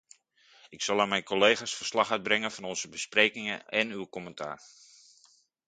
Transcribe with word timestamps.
Ik 0.69 0.81
zal 0.81 1.01
aan 1.01 1.09
mijn 1.09 1.23
collega's 1.23 1.73
verslag 1.75 2.11
uitbrengen 2.11 2.51
van 2.51 2.63
onze 2.63 2.89
besprekingen 2.89 3.65
en 3.67 3.89
uw 3.91 4.07
commentaar. 4.09 4.61